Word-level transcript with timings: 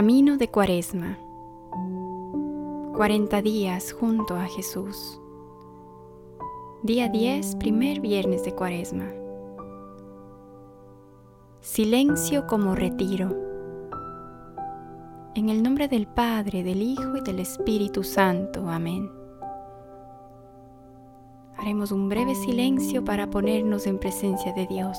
Camino 0.00 0.38
de 0.38 0.48
Cuaresma. 0.48 1.18
40 2.96 3.42
días 3.42 3.92
junto 3.92 4.34
a 4.34 4.46
Jesús. 4.46 5.20
Día 6.82 7.10
10, 7.10 7.56
primer 7.56 8.00
viernes 8.00 8.42
de 8.42 8.54
Cuaresma. 8.54 9.04
Silencio 11.60 12.46
como 12.46 12.74
retiro. 12.74 13.36
En 15.34 15.50
el 15.50 15.62
nombre 15.62 15.86
del 15.86 16.06
Padre, 16.06 16.62
del 16.62 16.80
Hijo 16.80 17.18
y 17.18 17.20
del 17.20 17.38
Espíritu 17.38 18.02
Santo. 18.02 18.70
Amén. 18.70 19.12
Haremos 21.58 21.92
un 21.92 22.08
breve 22.08 22.34
silencio 22.36 23.04
para 23.04 23.28
ponernos 23.28 23.86
en 23.86 23.98
presencia 23.98 24.54
de 24.54 24.66
Dios 24.66 24.96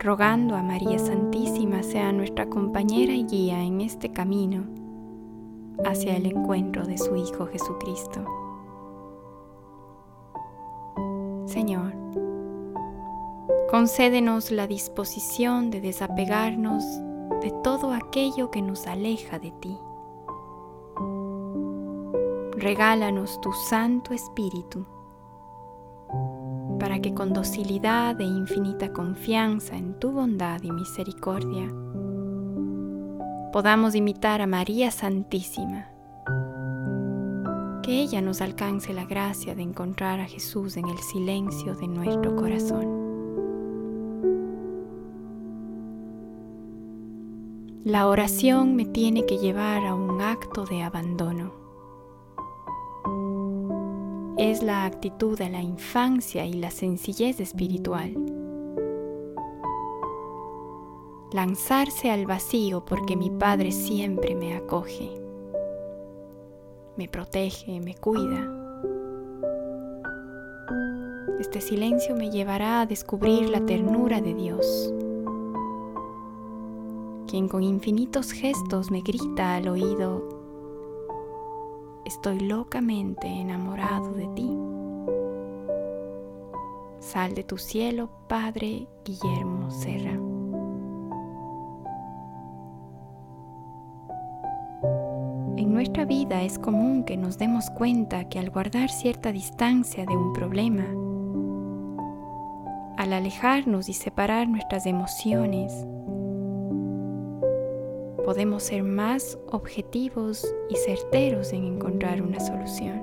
rogando 0.00 0.56
a 0.56 0.62
María 0.62 0.98
Santísima 0.98 1.82
sea 1.82 2.10
nuestra 2.10 2.48
compañera 2.48 3.12
y 3.12 3.24
guía 3.24 3.62
en 3.62 3.82
este 3.82 4.10
camino 4.10 4.64
hacia 5.84 6.16
el 6.16 6.24
encuentro 6.24 6.86
de 6.86 6.96
su 6.96 7.16
Hijo 7.16 7.46
Jesucristo. 7.46 8.24
Señor, 11.44 11.92
concédenos 13.70 14.50
la 14.50 14.66
disposición 14.66 15.70
de 15.70 15.82
desapegarnos 15.82 16.82
de 17.42 17.52
todo 17.62 17.92
aquello 17.92 18.50
que 18.50 18.62
nos 18.62 18.86
aleja 18.86 19.38
de 19.38 19.50
ti. 19.50 19.76
Regálanos 22.56 23.38
tu 23.42 23.52
Santo 23.52 24.14
Espíritu 24.14 24.86
para 26.80 27.00
que 27.00 27.14
con 27.14 27.32
docilidad 27.34 28.18
e 28.20 28.24
infinita 28.24 28.92
confianza 28.92 29.76
en 29.76 29.94
tu 30.00 30.10
bondad 30.10 30.60
y 30.62 30.72
misericordia 30.72 31.68
podamos 33.52 33.94
imitar 33.94 34.40
a 34.40 34.46
María 34.46 34.90
Santísima. 34.90 35.88
Que 37.82 38.00
ella 38.00 38.22
nos 38.22 38.40
alcance 38.40 38.94
la 38.94 39.04
gracia 39.04 39.54
de 39.54 39.62
encontrar 39.62 40.20
a 40.20 40.26
Jesús 40.26 40.76
en 40.76 40.88
el 40.88 40.98
silencio 40.98 41.74
de 41.74 41.88
nuestro 41.88 42.34
corazón. 42.36 43.00
La 47.84 48.06
oración 48.06 48.76
me 48.76 48.84
tiene 48.84 49.26
que 49.26 49.38
llevar 49.38 49.84
a 49.84 49.94
un 49.94 50.20
acto 50.20 50.64
de 50.64 50.82
abandono 50.82 51.59
es 54.40 54.62
la 54.62 54.86
actitud 54.86 55.36
de 55.36 55.50
la 55.50 55.60
infancia 55.60 56.46
y 56.46 56.54
la 56.54 56.70
sencillez 56.70 57.40
espiritual. 57.40 58.14
Lanzarse 61.30 62.10
al 62.10 62.24
vacío 62.24 62.82
porque 62.82 63.16
mi 63.16 63.28
Padre 63.28 63.70
siempre 63.70 64.34
me 64.34 64.56
acoge, 64.56 65.10
me 66.96 67.06
protege, 67.06 67.80
me 67.80 67.94
cuida. 67.94 68.50
Este 71.38 71.60
silencio 71.60 72.16
me 72.16 72.30
llevará 72.30 72.80
a 72.80 72.86
descubrir 72.86 73.50
la 73.50 73.60
ternura 73.66 74.22
de 74.22 74.32
Dios, 74.32 74.94
quien 77.26 77.46
con 77.46 77.62
infinitos 77.62 78.32
gestos 78.32 78.90
me 78.90 79.02
grita 79.02 79.56
al 79.56 79.68
oído, 79.68 80.26
Estoy 82.10 82.40
locamente 82.40 83.28
enamorado 83.28 84.12
de 84.14 84.26
ti. 84.34 84.50
Sal 86.98 87.36
de 87.36 87.44
tu 87.44 87.56
cielo, 87.56 88.10
Padre 88.28 88.88
Guillermo 89.04 89.70
Serra. 89.70 90.10
En 95.56 95.72
nuestra 95.72 96.04
vida 96.04 96.42
es 96.42 96.58
común 96.58 97.04
que 97.04 97.16
nos 97.16 97.38
demos 97.38 97.70
cuenta 97.70 98.28
que 98.28 98.40
al 98.40 98.50
guardar 98.50 98.90
cierta 98.90 99.30
distancia 99.30 100.04
de 100.04 100.16
un 100.16 100.32
problema, 100.32 100.86
al 102.96 103.12
alejarnos 103.12 103.88
y 103.88 103.92
separar 103.92 104.48
nuestras 104.48 104.84
emociones, 104.86 105.86
podemos 108.24 108.62
ser 108.62 108.82
más 108.82 109.38
objetivos 109.50 110.46
y 110.68 110.76
certeros 110.76 111.52
en 111.52 111.64
encontrar 111.64 112.22
una 112.22 112.40
solución. 112.40 113.02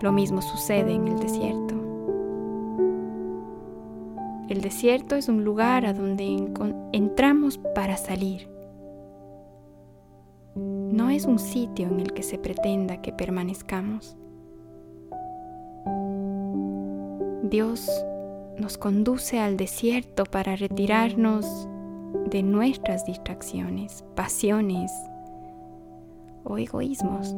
Lo 0.00 0.12
mismo 0.12 0.42
sucede 0.42 0.92
en 0.92 1.08
el 1.08 1.18
desierto. 1.18 1.74
El 4.48 4.60
desierto 4.60 5.16
es 5.16 5.28
un 5.28 5.44
lugar 5.44 5.86
a 5.86 5.94
donde 5.94 6.52
entramos 6.92 7.58
para 7.74 7.96
salir. 7.96 8.48
No 10.54 11.10
es 11.10 11.24
un 11.24 11.38
sitio 11.38 11.88
en 11.88 12.00
el 12.00 12.12
que 12.12 12.22
se 12.22 12.38
pretenda 12.38 13.00
que 13.00 13.12
permanezcamos. 13.12 14.16
Dios 17.42 17.88
nos 18.58 18.78
conduce 18.78 19.40
al 19.40 19.56
desierto 19.56 20.24
para 20.24 20.56
retirarnos 20.56 21.68
de 22.30 22.42
nuestras 22.42 23.04
distracciones, 23.04 24.04
pasiones 24.14 24.92
o 26.44 26.58
egoísmos, 26.58 27.34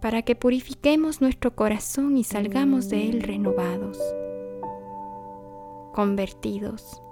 para 0.00 0.22
que 0.22 0.34
purifiquemos 0.34 1.20
nuestro 1.20 1.54
corazón 1.54 2.16
y 2.18 2.24
salgamos 2.24 2.88
de 2.88 3.08
él 3.08 3.22
renovados, 3.22 3.98
convertidos, 5.94 7.02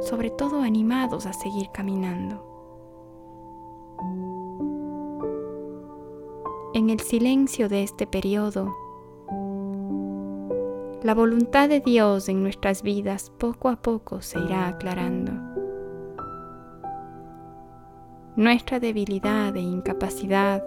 sobre 0.00 0.30
todo 0.30 0.62
animados 0.62 1.26
a 1.26 1.32
seguir 1.32 1.70
caminando. 1.72 2.49
En 6.72 6.88
el 6.88 7.00
silencio 7.00 7.68
de 7.68 7.82
este 7.82 8.06
periodo, 8.06 8.72
la 11.02 11.14
voluntad 11.16 11.68
de 11.68 11.80
Dios 11.80 12.28
en 12.28 12.44
nuestras 12.44 12.84
vidas 12.84 13.32
poco 13.38 13.68
a 13.68 13.74
poco 13.74 14.22
se 14.22 14.38
irá 14.38 14.68
aclarando. 14.68 15.32
Nuestra 18.36 18.78
debilidad 18.78 19.56
e 19.56 19.60
incapacidad 19.60 20.62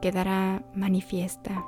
quedará 0.00 0.64
manifiesta, 0.74 1.64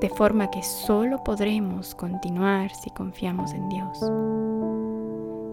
de 0.00 0.08
forma 0.08 0.50
que 0.50 0.64
solo 0.64 1.22
podremos 1.22 1.94
continuar 1.94 2.74
si 2.74 2.90
confiamos 2.90 3.52
en 3.52 3.68
Dios, 3.68 3.98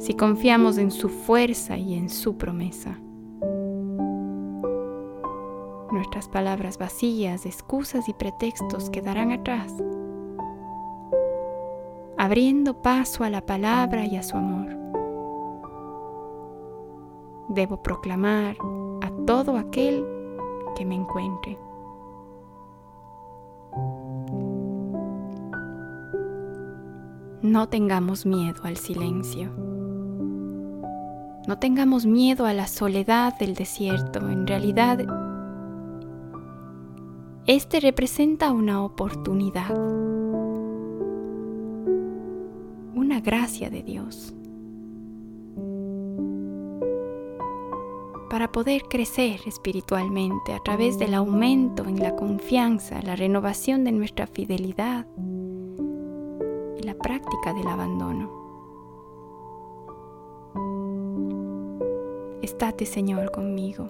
si 0.04 0.16
confiamos 0.16 0.80
en 0.80 0.90
su 0.90 1.08
fuerza 1.08 1.78
y 1.78 1.94
en 1.94 2.10
su 2.10 2.36
promesa 2.36 3.00
nuestras 6.18 6.34
palabras 6.34 6.80
vacías, 6.80 7.46
excusas 7.46 8.10
y 8.10 8.14
pretextos 8.14 8.90
quedarán 8.90 9.32
atrás, 9.32 9.72
abriendo 12.18 12.82
paso 12.82 13.24
a 13.24 13.30
la 13.30 13.46
palabra 13.46 14.04
y 14.04 14.18
a 14.18 14.24
su 14.24 14.36
amor. 14.36 14.76
Debo 17.50 17.84
proclamar 17.84 18.58
a 19.04 19.12
todo 19.28 19.58
aquel 19.58 20.04
que 20.76 20.86
me 20.86 20.96
encuentre. 20.96 21.60
No 27.44 27.70
tengamos 27.70 28.26
miedo 28.26 28.60
al 28.64 28.78
silencio. 28.78 29.52
No 31.48 31.60
tengamos 31.60 32.08
miedo 32.08 32.48
a 32.48 32.54
la 32.54 32.66
soledad 32.66 33.38
del 33.38 33.54
desierto. 33.54 34.28
En 34.30 34.48
realidad 34.48 35.27
este 37.48 37.80
representa 37.80 38.52
una 38.52 38.84
oportunidad, 38.84 39.72
una 42.94 43.22
gracia 43.22 43.70
de 43.70 43.84
Dios. 43.84 44.34
Para 48.30 48.52
poder 48.52 48.82
crecer 48.90 49.40
espiritualmente 49.46 50.52
a 50.52 50.60
través 50.60 51.00
del 51.00 51.14
aumento 51.14 51.86
en 51.86 52.04
la 52.04 52.18
confianza, 52.18 53.02
la 53.02 53.16
renovación 53.16 53.86
de 53.86 53.94
nuestra 53.94 54.28
fidelidad 54.28 55.08
y 56.78 56.84
la 56.84 56.96
práctica 56.96 57.54
del 57.54 57.68
abandono. 57.70 58.30
Estate 62.42 62.86
Señor 62.86 63.32
conmigo 63.32 63.90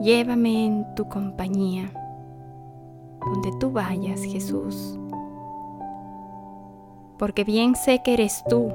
Llévame 0.00 0.66
en 0.66 0.94
tu 0.94 1.08
compañía, 1.08 1.90
donde 3.20 3.50
tú 3.58 3.72
vayas, 3.72 4.22
Jesús, 4.22 4.96
porque 7.18 7.42
bien 7.42 7.74
sé 7.74 8.00
que 8.04 8.14
eres 8.14 8.44
tú, 8.48 8.70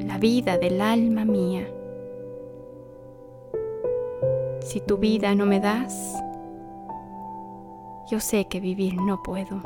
la 0.00 0.18
vida 0.18 0.58
del 0.58 0.80
alma 0.80 1.24
mía. 1.24 1.68
Si 4.60 4.80
tu 4.80 4.98
vida 4.98 5.36
no 5.36 5.46
me 5.46 5.60
das, 5.60 6.20
yo 8.10 8.18
sé 8.18 8.46
que 8.46 8.58
vivir 8.58 9.00
no 9.00 9.22
puedo. 9.22 9.60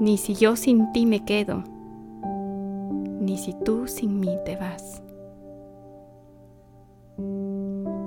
Ni 0.00 0.18
si 0.18 0.34
yo 0.34 0.54
sin 0.54 0.92
ti 0.92 1.06
me 1.06 1.24
quedo, 1.24 1.64
ni 3.20 3.38
si 3.38 3.54
tú 3.54 3.86
sin 3.86 4.20
mí 4.20 4.36
te 4.44 4.56
vas. 4.56 5.02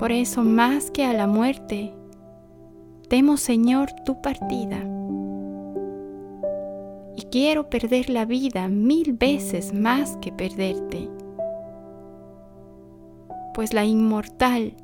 Por 0.03 0.11
eso 0.11 0.43
más 0.43 0.91
que 0.91 1.05
a 1.05 1.13
la 1.13 1.27
muerte, 1.27 1.93
temo 3.07 3.37
Señor 3.37 3.89
tu 4.03 4.21
partida. 4.21 4.79
Y 7.15 7.21
quiero 7.31 7.69
perder 7.69 8.09
la 8.09 8.25
vida 8.25 8.67
mil 8.67 9.13
veces 9.13 9.73
más 9.73 10.17
que 10.17 10.33
perderte, 10.33 11.09
pues 13.53 13.73
la 13.73 13.85
inmortal 13.85 14.75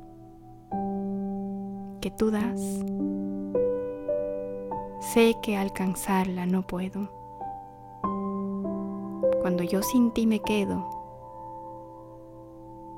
que 2.00 2.10
tú 2.10 2.30
das, 2.30 2.82
sé 5.00 5.34
que 5.42 5.54
alcanzarla 5.54 6.46
no 6.46 6.66
puedo. 6.66 7.10
Cuando 9.42 9.64
yo 9.64 9.82
sin 9.82 10.12
ti 10.12 10.26
me 10.26 10.38
quedo, 10.38 10.88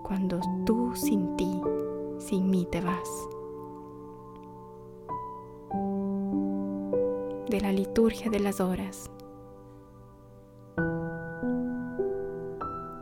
cuando 0.05 0.39
tú 0.65 0.95
sin 0.95 1.35
ti, 1.35 1.61
sin 2.23 2.51
mí 2.51 2.67
te 2.71 2.81
vas. 2.81 3.29
De 7.49 7.61
la 7.61 7.73
liturgia 7.73 8.31
de 8.31 8.41
las 8.41 8.61
horas. 8.61 9.11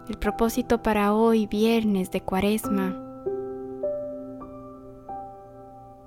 El 0.08 0.18
propósito 0.18 0.82
para 0.82 1.14
hoy, 1.14 1.46
viernes 1.46 2.10
de 2.10 2.20
cuaresma, 2.22 2.96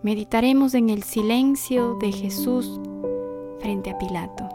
meditaremos 0.02 0.74
en 0.74 0.90
el 0.90 1.04
silencio 1.04 1.96
de 2.02 2.12
Jesús 2.12 2.82
frente 3.60 3.92
a 3.92 3.98
Pilato. 3.98 4.50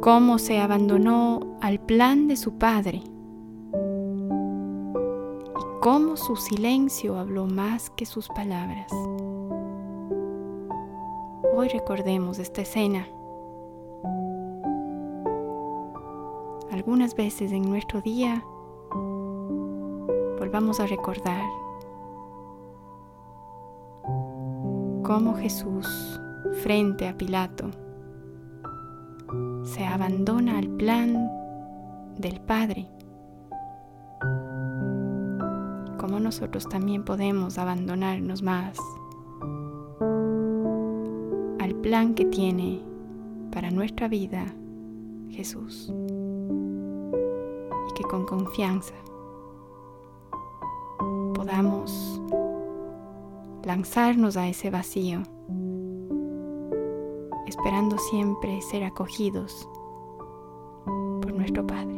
Cómo 0.00 0.38
se 0.38 0.58
abandonó 0.60 1.40
al 1.60 1.78
plan 1.78 2.28
de 2.28 2.36
su 2.36 2.54
Padre 2.54 3.02
cómo 5.80 6.16
su 6.16 6.34
silencio 6.34 7.16
habló 7.18 7.46
más 7.46 7.90
que 7.90 8.04
sus 8.04 8.28
palabras. 8.28 8.90
Hoy 11.54 11.68
recordemos 11.68 12.38
esta 12.40 12.62
escena. 12.62 13.06
Algunas 16.72 17.14
veces 17.14 17.52
en 17.52 17.62
nuestro 17.62 18.00
día 18.00 18.42
volvamos 20.38 20.80
a 20.80 20.86
recordar 20.86 21.48
cómo 25.04 25.34
Jesús, 25.36 26.20
frente 26.62 27.06
a 27.06 27.16
Pilato, 27.16 27.70
se 29.62 29.84
abandona 29.84 30.58
al 30.58 30.68
plan 30.68 31.30
del 32.16 32.40
Padre. 32.40 32.97
Cómo 36.08 36.20
nosotros 36.20 36.66
también 36.66 37.04
podemos 37.04 37.58
abandonarnos 37.58 38.42
más 38.42 38.78
al 41.60 41.74
plan 41.82 42.14
que 42.14 42.24
tiene 42.24 42.82
para 43.52 43.70
nuestra 43.70 44.08
vida 44.08 44.46
Jesús. 45.28 45.92
Y 47.90 47.92
que 47.94 48.04
con 48.04 48.24
confianza 48.24 48.94
podamos 51.34 52.22
lanzarnos 53.64 54.38
a 54.38 54.48
ese 54.48 54.70
vacío, 54.70 55.20
esperando 57.46 57.98
siempre 57.98 58.62
ser 58.62 58.82
acogidos 58.84 59.68
por 61.20 61.34
nuestro 61.34 61.66
Padre. 61.66 61.97